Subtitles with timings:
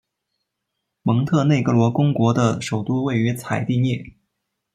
[1.03, 4.03] 蒙特内哥罗公国的首都位于采蒂涅。